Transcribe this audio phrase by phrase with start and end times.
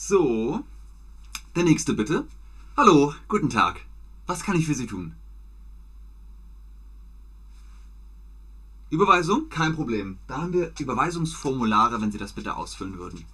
[0.00, 0.64] So,
[1.56, 2.24] der nächste bitte.
[2.76, 3.80] Hallo, guten Tag.
[4.28, 5.16] Was kann ich für Sie tun?
[8.90, 9.48] Überweisung?
[9.48, 10.18] Kein Problem.
[10.28, 13.24] Da haben wir Überweisungsformulare, wenn Sie das bitte ausfüllen würden.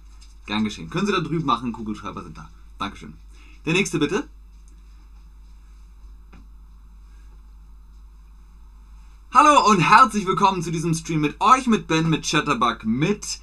[0.47, 0.89] Gern geschehen.
[0.89, 2.49] Können Sie da drüben machen, Kugelschreiber sind da.
[2.79, 3.13] Dankeschön.
[3.67, 4.27] Der nächste bitte.
[9.31, 13.39] Hallo und herzlich willkommen zu diesem Stream mit euch, mit Ben, mit Chatterbug, mit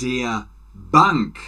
[0.00, 1.38] der Bank.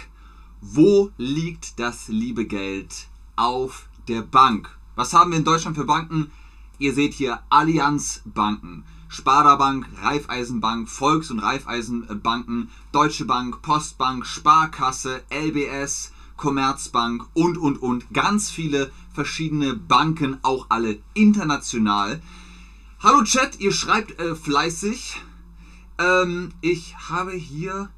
[0.61, 3.07] Wo liegt das liebe Geld?
[3.35, 4.75] Auf der Bank.
[4.95, 6.31] Was haben wir in Deutschland für Banken?
[6.79, 16.11] Ihr seht hier Allianz Banken, Sparda-Bank, Raiffeisenbank, Volks- und Raiffeisenbanken, Deutsche Bank, Postbank, Sparkasse, LBS,
[16.37, 18.11] Commerzbank und, und, und.
[18.11, 22.19] Ganz viele verschiedene Banken, auch alle international.
[22.99, 25.21] Hallo Chat, ihr schreibt äh, fleißig.
[25.99, 27.89] Ähm, ich habe hier...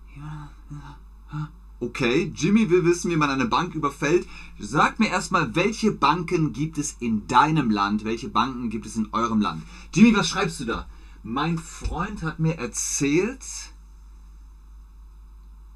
[1.82, 4.28] Okay, Jimmy will wissen, wie man eine Bank überfällt.
[4.60, 8.04] Sag mir erstmal, welche Banken gibt es in deinem Land?
[8.04, 9.64] Welche Banken gibt es in eurem Land?
[9.94, 10.90] Jimmy, was schreibst du da?
[11.24, 13.46] Mein Freund hat mir erzählt,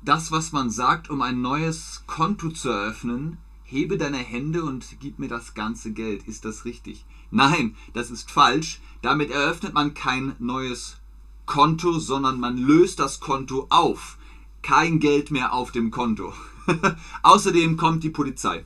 [0.03, 5.19] das, was man sagt, um ein neues Konto zu eröffnen, hebe deine Hände und gib
[5.19, 6.27] mir das ganze Geld.
[6.27, 7.05] Ist das richtig?
[7.31, 8.81] Nein, das ist falsch.
[9.01, 10.97] Damit eröffnet man kein neues
[11.45, 14.17] Konto, sondern man löst das Konto auf.
[14.63, 16.33] Kein Geld mehr auf dem Konto.
[17.21, 18.63] Außerdem kommt die Polizei.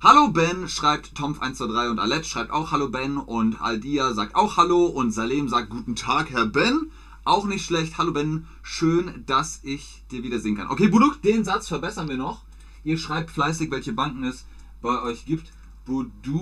[0.00, 4.86] Hallo Ben, schreibt Tomf123 und Alet schreibt auch Hallo Ben und Aldia sagt auch Hallo
[4.86, 6.92] und Salem sagt Guten Tag, Herr Ben.
[7.24, 7.98] Auch nicht schlecht.
[7.98, 10.68] Hallo Ben, schön, dass ich dir wiedersehen kann.
[10.68, 12.42] Okay, Buduk, den Satz verbessern wir noch.
[12.84, 14.46] Ihr schreibt fleißig, welche Banken es
[14.80, 15.50] bei euch gibt.
[15.86, 16.38] Buduk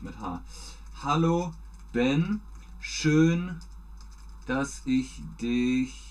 [0.00, 0.42] mit H.
[1.02, 1.52] Hallo
[1.92, 2.40] Ben,
[2.80, 3.56] schön,
[4.46, 6.05] dass ich dich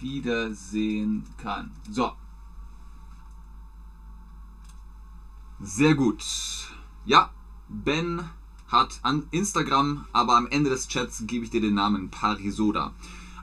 [0.00, 1.70] wiedersehen kann.
[1.90, 2.12] So.
[5.60, 6.24] Sehr gut.
[7.04, 7.30] Ja,
[7.68, 8.24] Ben
[8.68, 12.92] hat an Instagram, aber am Ende des Chats gebe ich dir den Namen Parisoda.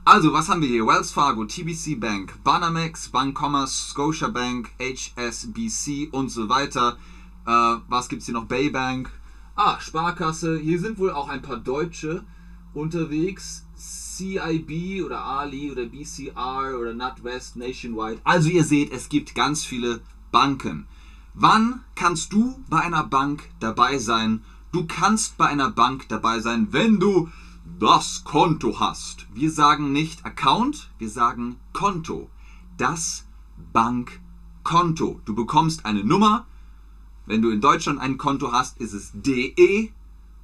[0.05, 0.87] Also, was haben wir hier?
[0.87, 6.97] Wells Fargo, TBC Bank, Banamex, Bancommers, Scotia Bank, HSBC und so weiter.
[7.45, 8.45] Äh, was gibt es hier noch?
[8.45, 9.11] Baybank.
[9.55, 10.57] Ah, Sparkasse.
[10.57, 12.23] Hier sind wohl auch ein paar Deutsche
[12.73, 13.66] unterwegs.
[14.17, 18.19] CIB oder Ali oder BCR oder NatWest, Nationwide.
[18.23, 20.01] Also ihr seht, es gibt ganz viele
[20.31, 20.87] Banken.
[21.35, 24.43] Wann kannst du bei einer Bank dabei sein?
[24.71, 27.29] Du kannst bei einer Bank dabei sein, wenn du
[27.79, 29.27] das Konto hast.
[29.35, 32.29] Wir sagen nicht Account, wir sagen Konto.
[32.77, 33.25] Das
[33.71, 35.21] Bankkonto.
[35.25, 36.47] Du bekommst eine Nummer.
[37.27, 39.91] Wenn du in Deutschland ein Konto hast, ist es DE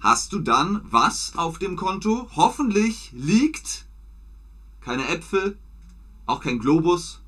[0.00, 2.28] hast du dann was auf dem Konto?
[2.36, 3.86] Hoffentlich liegt
[4.80, 5.58] keine Äpfel,
[6.26, 7.20] auch kein Globus,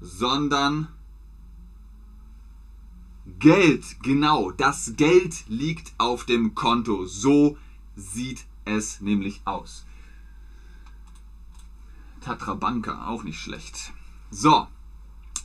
[0.00, 0.88] sondern
[3.40, 3.84] Geld.
[4.02, 7.06] Genau, das Geld liegt auf dem Konto.
[7.06, 7.58] So
[7.96, 9.86] sieht es nämlich aus.
[12.20, 13.92] Tatrabanka, auch nicht schlecht.
[14.30, 14.66] So,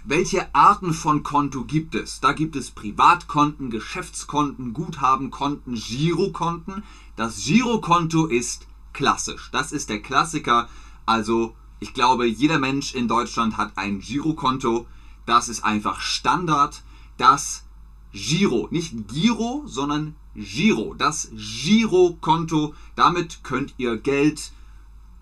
[0.03, 2.19] welche Arten von Konto gibt es?
[2.19, 6.83] Da gibt es Privatkonten, Geschäftskonten, Guthabenkonten, Girokonten.
[7.15, 9.49] Das Girokonto ist klassisch.
[9.51, 10.67] Das ist der Klassiker.
[11.05, 14.87] Also, ich glaube, jeder Mensch in Deutschland hat ein Girokonto.
[15.27, 16.81] Das ist einfach Standard.
[17.17, 17.63] Das
[18.11, 22.73] Giro, nicht Giro, sondern Giro, das Girokonto.
[22.95, 24.51] Damit könnt ihr Geld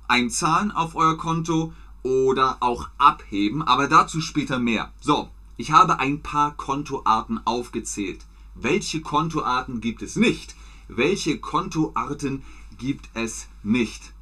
[0.07, 4.91] einzahlen auf euer Konto oder auch abheben, aber dazu später mehr.
[4.99, 8.25] So, ich habe ein paar Kontoarten aufgezählt.
[8.55, 10.55] Welche Kontoarten gibt es nicht?
[10.87, 12.43] Welche Kontoarten
[12.77, 14.13] gibt es nicht?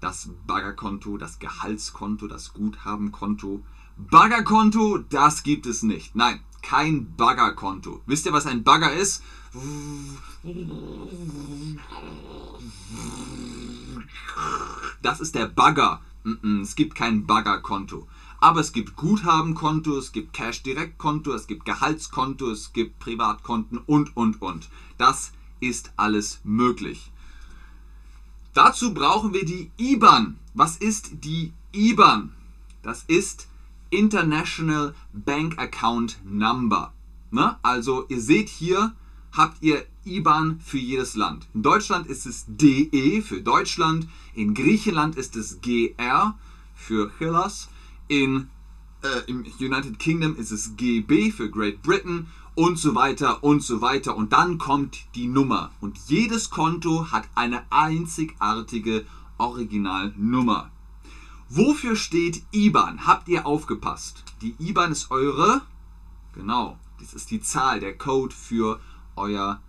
[0.00, 3.62] Das Baggerkonto, das Gehaltskonto, das Guthabenkonto.
[3.96, 6.14] Baggerkonto, das gibt es nicht.
[6.14, 8.02] Nein, kein Baggerkonto.
[8.06, 9.22] Wisst ihr, was ein Bagger ist?
[15.02, 16.00] Das ist der Bagger.
[16.62, 18.06] Es gibt kein Baggerkonto.
[18.40, 24.42] Aber es gibt Guthabenkonto, es gibt Cash-Direkt-Konto, es gibt Gehaltskonto, es gibt Privatkonten und, und,
[24.42, 24.68] und.
[24.98, 27.10] Das ist alles möglich.
[28.52, 30.38] Dazu brauchen wir die IBAN.
[30.54, 32.32] Was ist die IBAN?
[32.82, 33.48] Das ist
[33.90, 36.92] International Bank Account Number.
[37.30, 37.56] Ne?
[37.62, 38.94] Also ihr seht hier,
[39.32, 41.46] habt ihr IBAN für jedes Land.
[41.54, 46.38] In Deutschland ist es DE für Deutschland, in Griechenland ist es GR
[46.74, 47.68] für Hellas,
[48.08, 48.48] in
[49.02, 53.80] äh, im United Kingdom ist es GB für Great Britain und so weiter und so
[53.80, 54.16] weiter.
[54.16, 55.70] Und dann kommt die Nummer.
[55.80, 59.04] Und jedes Konto hat eine einzigartige
[59.38, 60.70] Originalnummer.
[61.48, 63.06] Wofür steht IBAN?
[63.06, 64.24] Habt ihr aufgepasst?
[64.42, 65.62] Die IBAN ist eure,
[66.32, 68.80] genau, das ist die Zahl, der Code für
[69.14, 69.62] euer,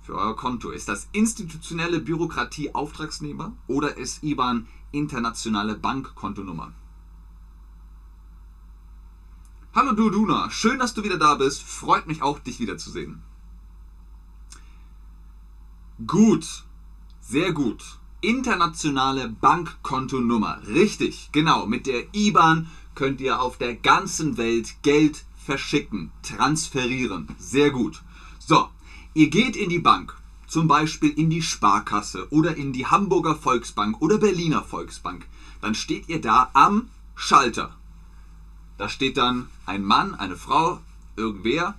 [0.00, 0.70] für euer Konto.
[0.70, 6.72] Ist das institutionelle Bürokratie Auftragsnehmer oder ist IBAN internationale Bankkontonummer?
[9.74, 11.62] Hallo Duduna, schön, dass du wieder da bist.
[11.62, 13.22] Freut mich auch, dich wiederzusehen.
[16.06, 16.64] Gut,
[17.20, 17.98] sehr gut.
[18.20, 20.60] Internationale Bankkontonummer.
[20.66, 21.66] Richtig, genau.
[21.66, 27.28] Mit der IBAN könnt ihr auf der ganzen Welt Geld verschicken, transferieren.
[27.38, 28.02] Sehr gut.
[28.40, 28.68] So,
[29.14, 30.16] ihr geht in die Bank,
[30.48, 35.26] zum Beispiel in die Sparkasse oder in die Hamburger Volksbank oder Berliner Volksbank.
[35.60, 37.76] Dann steht ihr da am Schalter.
[38.78, 40.80] Da steht dann ein Mann, eine Frau,
[41.16, 41.74] irgendwer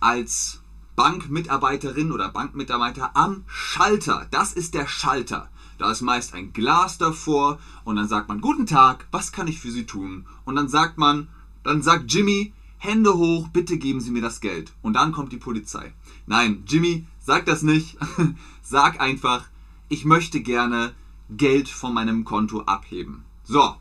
[0.00, 0.60] als
[0.96, 4.26] Bankmitarbeiterin oder Bankmitarbeiter am Schalter.
[4.30, 5.50] Das ist der Schalter.
[5.78, 9.58] Da ist meist ein Glas davor und dann sagt man, guten Tag, was kann ich
[9.58, 10.26] für Sie tun?
[10.44, 11.28] Und dann sagt man,
[11.62, 14.72] dann sagt Jimmy, Hände hoch, bitte geben Sie mir das Geld.
[14.82, 15.94] Und dann kommt die Polizei.
[16.26, 17.96] Nein, Jimmy, sag das nicht.
[18.62, 19.44] sag einfach,
[19.88, 20.94] ich möchte gerne
[21.30, 23.24] Geld von meinem Konto abheben.
[23.42, 23.76] So,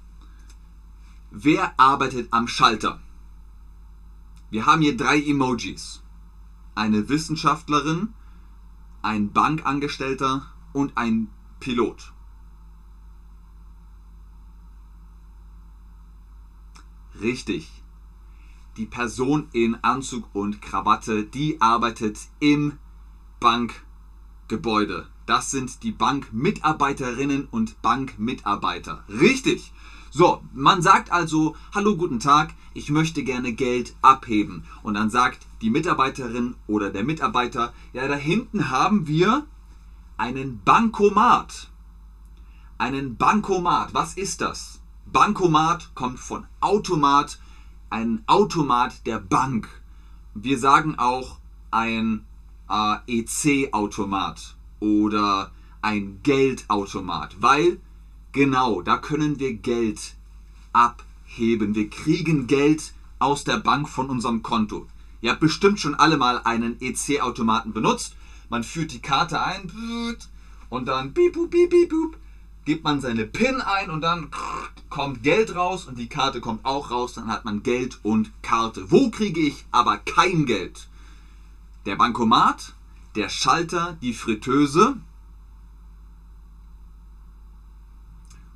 [1.36, 3.00] Wer arbeitet am Schalter?
[4.52, 6.03] Wir haben hier drei Emojis.
[6.76, 8.14] Eine Wissenschaftlerin,
[9.02, 11.30] ein Bankangestellter und ein
[11.60, 12.14] Pilot.
[17.22, 17.70] Richtig.
[18.78, 22.80] Die Person in Anzug und Krawatte, die arbeitet im
[23.40, 25.08] Bankgebäude.
[25.26, 29.04] Das sind die Bankmitarbeiterinnen und Bankmitarbeiter.
[29.08, 29.72] Richtig.
[30.16, 34.64] So, man sagt also, hallo, guten Tag, ich möchte gerne Geld abheben.
[34.84, 39.48] Und dann sagt die Mitarbeiterin oder der Mitarbeiter, ja, da hinten haben wir
[40.16, 41.72] einen Bankomat.
[42.78, 44.82] Einen Bankomat, was ist das?
[45.08, 47.40] Bankomat kommt von Automat,
[47.90, 49.68] ein Automat der Bank.
[50.36, 51.40] Wir sagen auch
[51.72, 52.24] ein
[52.70, 55.50] äh, EC-Automat oder
[55.82, 57.80] ein Geldautomat, weil
[58.34, 60.16] Genau, da können wir Geld
[60.74, 61.76] abheben.
[61.76, 64.88] Wir kriegen Geld aus der Bank von unserem Konto.
[65.22, 68.16] Ihr habt bestimmt schon alle mal einen EC-Automaten benutzt.
[68.50, 69.72] Man führt die Karte ein
[70.70, 72.18] und dann piep, piep, piep, piep,
[72.66, 74.32] gibt man seine PIN ein und dann
[74.90, 77.14] kommt Geld raus und die Karte kommt auch raus.
[77.14, 78.90] Dann hat man Geld und Karte.
[78.90, 80.88] Wo kriege ich aber kein Geld?
[81.86, 82.74] Der Bankomat,
[83.16, 84.98] der Schalter, die Fritteuse,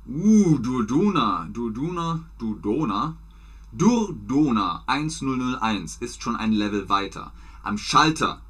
[0.08, 3.14] Uh, Durdona, Durdona, Durdona.
[3.76, 7.30] Durdona 1001 ist schon ein Level weiter.
[7.62, 8.40] Am Schalter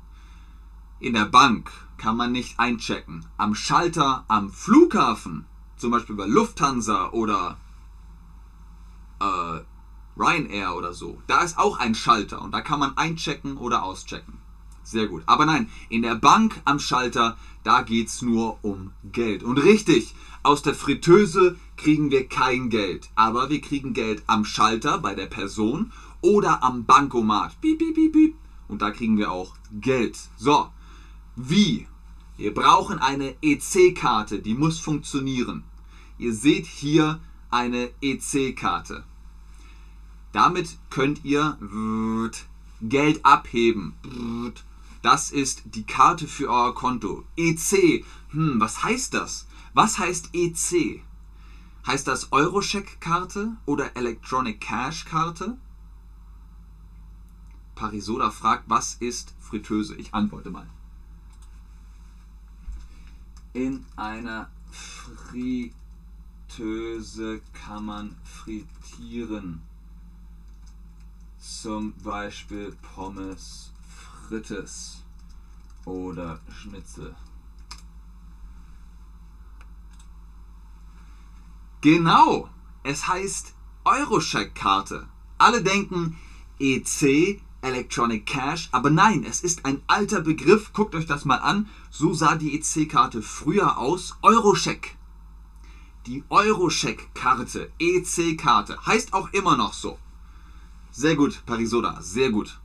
[1.01, 3.27] in der Bank kann man nicht einchecken.
[3.39, 5.47] Am Schalter am Flughafen,
[5.77, 7.57] zum Beispiel bei Lufthansa oder
[9.19, 9.61] äh,
[10.17, 14.39] Ryanair oder so, da ist auch ein Schalter und da kann man einchecken oder auschecken.
[14.89, 15.23] Sehr gut.
[15.27, 19.43] Aber nein, in der Bank am Schalter, da geht es nur um Geld.
[19.43, 24.97] Und richtig, aus der Fritteuse kriegen wir kein Geld, aber wir kriegen Geld am Schalter
[24.97, 25.93] bei der Person
[26.23, 27.61] oder am Bankomat.
[27.61, 28.35] Piep, piep, piep, piep.
[28.67, 30.19] Und da kriegen wir auch Geld.
[30.39, 30.71] So,
[31.37, 31.87] wie?
[32.39, 35.65] Wir brauchen eine EC-Karte, die muss funktionieren.
[36.17, 39.05] Ihr seht hier eine EC-Karte.
[40.33, 41.59] Damit könnt ihr
[42.81, 43.93] Geld abheben.
[45.03, 47.25] Das ist die Karte für euer Konto.
[47.37, 49.47] EC, hm, was heißt das?
[49.75, 51.03] Was heißt EC?
[51.87, 55.57] Heißt das Eurocheck-Karte oder Electronic Cash-Karte?
[57.77, 59.95] Parisoda fragt, was ist Fritteuse?
[59.95, 60.67] Ich antworte mal.
[63.53, 64.51] In einer
[66.51, 69.63] Fritteuse kann man frittieren.
[71.39, 73.73] Zum Beispiel Pommes
[74.29, 75.05] frites
[75.85, 77.15] oder Schnitzel.
[81.81, 82.51] Genau,
[82.83, 83.55] es heißt
[83.85, 85.09] Eurocheck-Karte.
[85.39, 86.19] Alle denken
[86.59, 90.73] EC, Electronic Cash, aber nein, es ist ein alter Begriff.
[90.73, 91.69] Guckt euch das mal an.
[91.91, 94.19] So sah die EC-Karte früher aus.
[94.23, 94.97] Eurocheck.
[96.07, 99.99] Die Eurocheck-Karte, EC-Karte, heißt auch immer noch so.
[100.91, 102.59] Sehr gut, Parisoda, sehr gut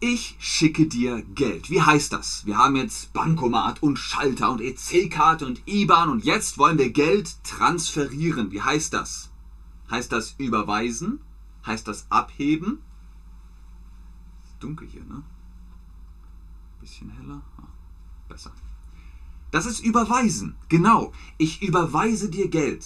[0.00, 1.70] ich schicke dir Geld.
[1.70, 2.44] Wie heißt das?
[2.46, 7.42] Wir haben jetzt Bankomat und Schalter und EC-Karte und IBAN und jetzt wollen wir Geld
[7.44, 8.50] transferieren.
[8.50, 9.30] Wie heißt das?
[9.90, 11.20] Heißt das überweisen?
[11.64, 12.82] Heißt das abheben?
[14.60, 15.22] Dunkel hier, ne?
[16.80, 17.42] Bisschen heller.
[17.58, 17.68] Ah,
[18.28, 18.52] besser.
[19.50, 20.56] Das ist überweisen.
[20.68, 21.12] Genau.
[21.38, 22.84] Ich überweise dir Geld.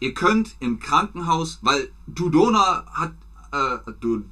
[0.00, 3.14] Ihr könnt im Krankenhaus, weil Dudona hat,
[3.52, 3.78] äh,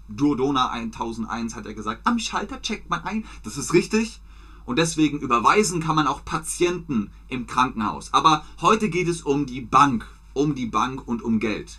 [0.09, 3.25] Dudona 1001 hat er gesagt, am Schalter checkt man ein.
[3.43, 4.21] Das ist richtig.
[4.65, 8.13] Und deswegen überweisen kann man auch Patienten im Krankenhaus.
[8.13, 11.79] Aber heute geht es um die Bank, um die Bank und um Geld.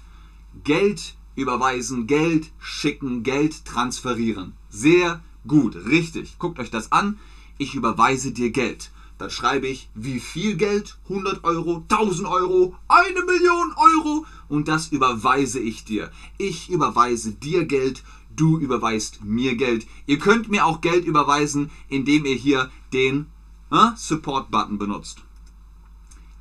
[0.63, 4.54] Geld überweisen, Geld schicken, Geld transferieren.
[4.70, 6.38] Sehr gut, richtig.
[6.39, 7.18] Guckt euch das an.
[7.58, 8.92] Ich überweise dir Geld.
[9.18, 10.98] Dann schreibe ich, wie viel Geld?
[11.10, 14.26] 100 Euro, 1000 Euro, eine Million Euro.
[14.50, 16.12] Und das überweise ich dir.
[16.38, 18.04] Ich überweise dir Geld
[18.36, 19.88] du überweist mir Geld.
[20.06, 23.28] Ihr könnt mir auch Geld überweisen, indem ihr hier den
[23.72, 25.22] äh, Support-Button benutzt.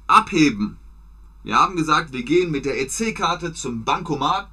[0.07, 0.77] Abheben.
[1.43, 4.49] Wir haben gesagt, wir gehen mit der EC-Karte zum Bankomat.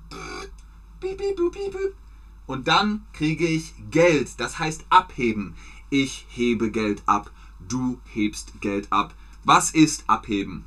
[2.48, 4.40] Und dann kriege ich Geld.
[4.40, 5.56] Das heißt abheben.
[5.90, 7.32] Ich hebe Geld ab.
[7.72, 9.13] Du hebst Geld ab.
[9.46, 10.66] Was ist abheben?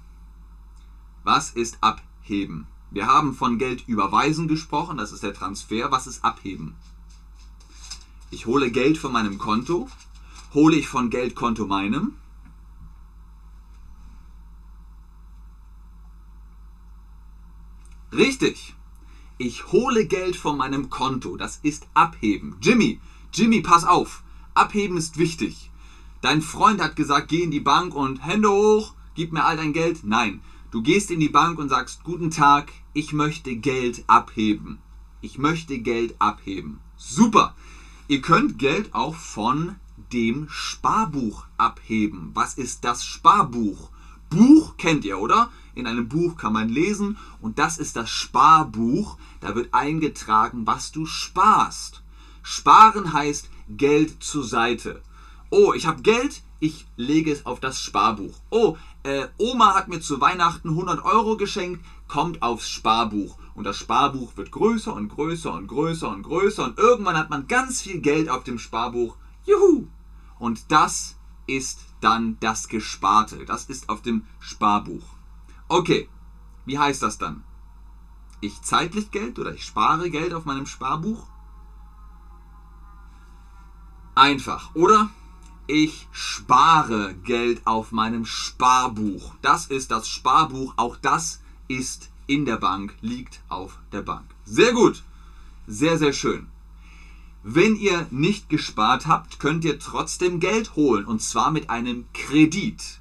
[1.22, 2.66] Was ist abheben?
[2.90, 5.90] Wir haben von Geld überweisen gesprochen, das ist der Transfer.
[5.90, 6.74] Was ist abheben?
[8.30, 9.90] Ich hole Geld von meinem Konto.
[10.54, 12.14] Hole ich von Geldkonto meinem?
[18.12, 18.74] Richtig.
[19.36, 21.36] Ich hole Geld von meinem Konto.
[21.36, 22.56] Das ist abheben.
[22.62, 22.98] Jimmy,
[23.30, 24.22] Jimmy, pass auf.
[24.54, 25.70] Abheben ist wichtig.
[26.24, 29.74] Dein Freund hat gesagt, geh in die Bank und Hände hoch, gib mir all dein
[29.74, 30.04] Geld.
[30.04, 30.40] Nein,
[30.70, 34.78] du gehst in die Bank und sagst, guten Tag, ich möchte Geld abheben.
[35.20, 36.80] Ich möchte Geld abheben.
[36.96, 37.54] Super.
[38.08, 39.76] Ihr könnt Geld auch von
[40.14, 42.30] dem Sparbuch abheben.
[42.32, 43.90] Was ist das Sparbuch?
[44.30, 45.50] Buch kennt ihr, oder?
[45.74, 49.18] In einem Buch kann man lesen und das ist das Sparbuch.
[49.40, 52.02] Da wird eingetragen, was du sparst.
[52.42, 55.02] Sparen heißt Geld zur Seite.
[55.56, 58.34] Oh, ich habe Geld, ich lege es auf das Sparbuch.
[58.50, 63.38] Oh, äh, Oma hat mir zu Weihnachten 100 Euro geschenkt, kommt aufs Sparbuch.
[63.54, 66.64] Und das Sparbuch wird größer und größer und größer und größer.
[66.64, 69.14] Und irgendwann hat man ganz viel Geld auf dem Sparbuch.
[69.46, 69.86] Juhu!
[70.40, 71.14] Und das
[71.46, 73.44] ist dann das Gesparte.
[73.44, 75.04] Das ist auf dem Sparbuch.
[75.68, 76.08] Okay,
[76.66, 77.44] wie heißt das dann?
[78.40, 81.28] Ich zeitlich Geld oder ich spare Geld auf meinem Sparbuch?
[84.16, 85.10] Einfach, oder?
[85.66, 89.34] Ich spare Geld auf meinem Sparbuch.
[89.40, 90.74] Das ist das Sparbuch.
[90.76, 94.26] Auch das ist in der Bank, liegt auf der Bank.
[94.44, 95.02] Sehr gut.
[95.66, 96.48] Sehr, sehr schön.
[97.42, 103.00] Wenn ihr nicht gespart habt, könnt ihr trotzdem Geld holen und zwar mit einem Kredit.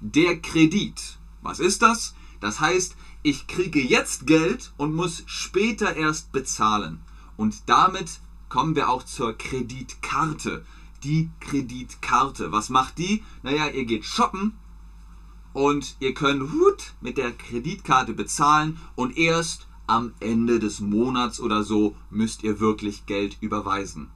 [0.00, 1.18] Der Kredit.
[1.42, 2.14] Was ist das?
[2.40, 7.00] Das heißt, ich kriege jetzt Geld und muss später erst bezahlen.
[7.36, 10.64] Und damit kommen wir auch zur Kreditkarte.
[11.04, 12.50] Die Kreditkarte.
[12.50, 13.22] Was macht die?
[13.42, 14.54] Naja, ihr geht shoppen
[15.52, 21.62] und ihr könnt hut, mit der Kreditkarte bezahlen und erst am Ende des Monats oder
[21.62, 24.10] so müsst ihr wirklich Geld überweisen.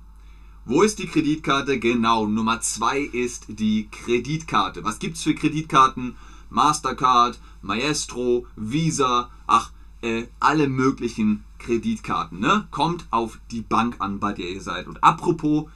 [0.65, 1.79] Wo ist die Kreditkarte?
[1.79, 4.85] Genau, Nummer 2 ist die Kreditkarte.
[4.85, 6.17] Was gibt es für Kreditkarten?
[6.51, 9.71] Mastercard, Maestro, Visa, ach,
[10.03, 12.41] äh, alle möglichen Kreditkarten.
[12.41, 12.69] Ne?
[12.71, 14.87] Kommt auf die Bank an, bei der ihr seid.
[14.87, 15.67] Und apropos,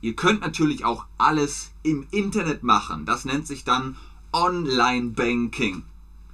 [0.00, 3.04] ihr könnt natürlich auch alles im Internet machen.
[3.06, 3.96] Das nennt sich dann
[4.32, 5.82] Online-Banking.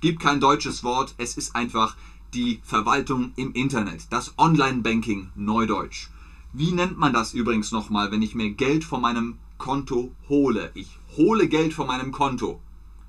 [0.01, 1.97] Gibt kein deutsches Wort, es ist einfach
[2.35, 4.07] die Verwaltung im Internet.
[4.11, 6.09] Das Online-Banking, Neudeutsch.
[6.53, 10.71] Wie nennt man das übrigens nochmal, wenn ich mir Geld von meinem Konto hole?
[10.75, 12.61] Ich hole Geld von meinem Konto.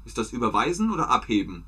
[0.06, 1.64] Ist das überweisen oder abheben?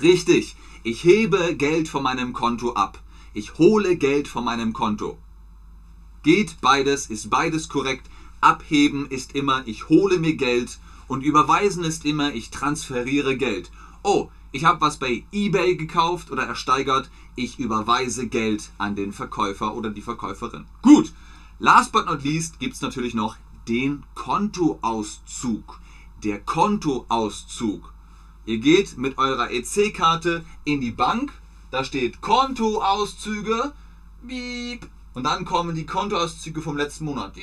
[0.00, 3.01] Richtig, ich hebe Geld von meinem Konto ab.
[3.34, 5.16] Ich hole Geld von meinem Konto.
[6.22, 8.10] Geht beides, ist beides korrekt.
[8.42, 13.70] Abheben ist immer, ich hole mir Geld und überweisen ist immer, ich transferiere Geld.
[14.02, 19.74] Oh, ich habe was bei eBay gekauft oder ersteigert, ich überweise Geld an den Verkäufer
[19.74, 20.66] oder die Verkäuferin.
[20.82, 21.12] Gut,
[21.58, 23.36] last but not least gibt es natürlich noch
[23.66, 25.80] den Kontoauszug.
[26.22, 27.94] Der Kontoauszug.
[28.44, 31.32] Ihr geht mit eurer EC-Karte in die Bank,
[31.72, 33.72] da steht Kontoauszüge,
[34.22, 37.34] Beep, und dann kommen die Kontoauszüge vom letzten Monat.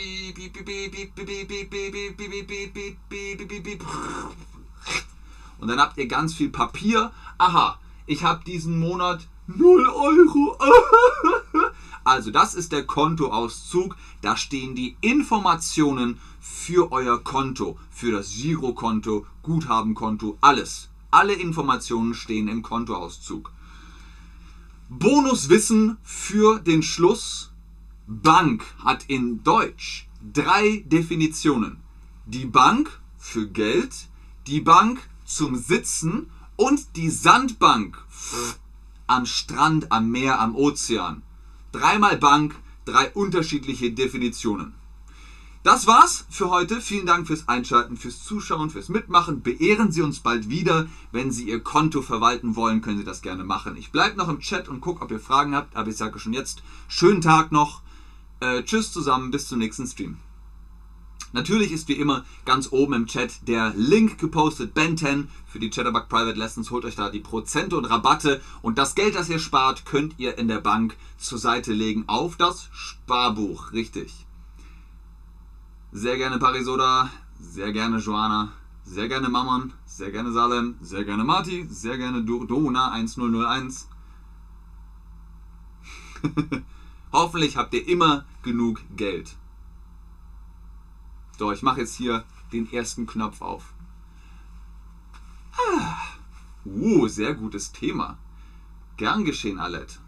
[5.59, 7.12] Und dann habt ihr ganz viel Papier.
[7.38, 10.57] Aha, ich habe diesen Monat 0 Euro.
[12.03, 13.95] Also das ist der Kontoauszug.
[14.21, 20.89] Da stehen die Informationen für euer Konto, für das Girokonto, Guthabenkonto, alles.
[21.12, 23.51] Alle Informationen stehen im Kontoauszug.
[24.89, 27.51] Bonuswissen für den Schluss.
[28.08, 31.77] Bank hat in Deutsch drei Definitionen.
[32.25, 34.10] Die Bank für Geld,
[34.48, 38.03] die Bank zum Sitzen und die Sandbank
[39.05, 41.22] am Strand, am Meer, am Ozean.
[41.72, 42.55] Dreimal Bank,
[42.86, 44.74] drei unterschiedliche Definitionen.
[45.61, 46.79] Das war's für heute.
[46.79, 49.41] Vielen Dank fürs Einschalten, fürs Zuschauen, fürs Mitmachen.
[49.41, 50.87] Beehren Sie uns bald wieder.
[51.11, 53.75] Wenn Sie Ihr Konto verwalten wollen, können Sie das gerne machen.
[53.75, 55.75] Ich bleibe noch im Chat und gucke, ob ihr Fragen habt.
[55.75, 57.81] Aber ich sage schon jetzt, schönen Tag noch.
[58.39, 60.17] Äh, tschüss zusammen, bis zum nächsten Stream.
[61.33, 65.69] Natürlich ist wie immer ganz oben im Chat der Link gepostet, Ben 10 für die
[65.69, 66.71] Chatterbug Private Lessons.
[66.71, 70.37] Holt euch da die Prozente und Rabatte und das Geld, das ihr spart, könnt ihr
[70.37, 73.73] in der Bank zur Seite legen auf das Sparbuch.
[73.73, 74.25] Richtig.
[75.91, 78.51] Sehr gerne Parisoda, sehr gerne Joanna,
[78.84, 83.89] sehr gerne Mammon, sehr gerne Salem, sehr gerne Marti, sehr gerne Dona 1001.
[87.12, 89.36] Hoffentlich habt ihr immer genug Geld.
[91.39, 93.74] So, ich mache jetzt hier den ersten Knopf auf.
[95.53, 95.96] Ah.
[96.65, 98.19] Uh, sehr gutes Thema.
[98.98, 100.00] Gern geschehen, Alet.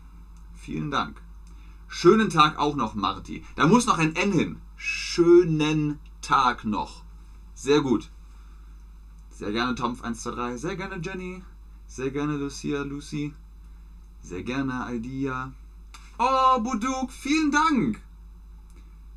[0.54, 1.20] Vielen Dank.
[1.88, 3.44] Schönen Tag auch noch, Marti.
[3.56, 4.62] Da muss noch ein N hin.
[4.84, 7.04] Schönen Tag noch.
[7.54, 8.10] Sehr gut.
[9.30, 10.58] Sehr gerne Tomf123.
[10.58, 11.44] Sehr gerne Jenny.
[11.86, 13.32] Sehr gerne Lucia, Lucy.
[14.24, 15.54] Sehr gerne Aldia.
[16.18, 18.02] Oh, Buduk, vielen Dank.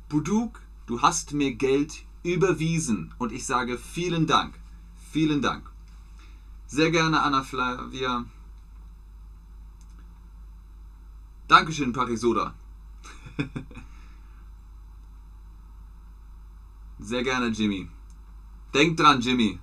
[0.07, 4.59] Buduk, du hast mir Geld überwiesen und ich sage vielen Dank.
[5.11, 5.71] Vielen Dank.
[6.67, 8.25] Sehr gerne Anna Flavia.
[11.47, 12.53] Dankeschön, Parisoda.
[16.99, 17.89] Sehr gerne, Jimmy.
[18.73, 19.59] Denk dran, Jimmy.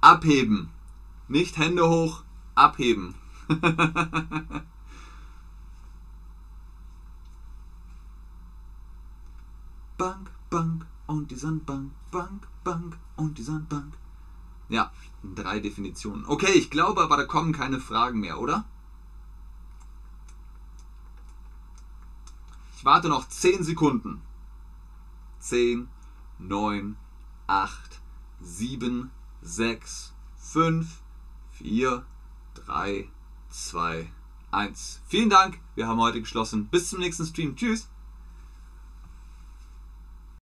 [0.00, 0.70] Abheben.
[1.28, 3.14] Nicht Hände hoch, abheben.
[9.98, 13.92] Bank, Bank und die Sandbank, Bank, Bank und die Sandbank.
[14.70, 14.90] Ja,
[15.22, 16.24] drei Definitionen.
[16.26, 18.64] Okay, ich glaube aber, da kommen keine Fragen mehr, oder?
[22.76, 24.22] Ich warte noch 10 Sekunden.
[25.40, 25.88] 10,
[26.40, 26.96] 9,
[27.46, 28.00] 8,
[28.40, 29.10] 7,
[29.42, 31.02] 6, 5,
[31.52, 32.04] 4,
[32.54, 33.08] 3,
[33.50, 34.10] 2,
[34.50, 35.00] 1.
[35.06, 35.58] Vielen Dank.
[35.74, 36.66] Wir haben heute geschlossen.
[36.66, 37.54] Bis zum nächsten Stream.
[37.56, 37.88] Tschüss.